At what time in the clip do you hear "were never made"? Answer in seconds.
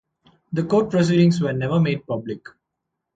1.39-2.07